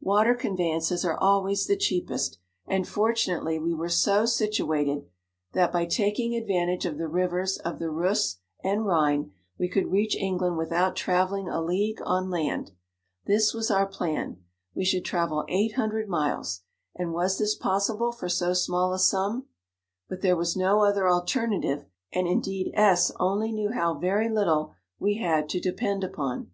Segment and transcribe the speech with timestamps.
[0.00, 5.04] Water conveyances are always the cheapest, and fortunately we were so situated,
[5.52, 10.16] that by taking advantage of the rivers of the Reuss and Rhine, we could reach
[10.16, 12.70] England without travel ling a league on land.
[13.26, 14.38] This was our plan;
[14.74, 16.62] we should travel eight hundred miles,
[16.94, 19.44] and was this possible for so small 55 a sum?
[20.08, 21.84] but there was no other alter native,
[22.14, 26.50] and indeed S only knew how very little we had to depend upon.